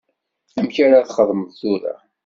Amek 0.59 0.75
ara 0.85 1.07
txedmeḍ 1.07 1.51
tura? 1.59 1.95